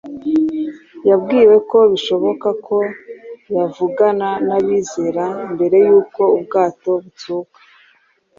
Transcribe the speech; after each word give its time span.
yabwiwe 1.09 1.55
ko 1.69 1.77
bishoboka 1.91 2.49
ko 2.65 2.77
yavugana 3.55 4.29
n’abizera 4.47 5.25
mbere 5.53 5.77
y’uko 5.87 6.21
ubwato 6.37 6.91
butsuka. 7.03 7.57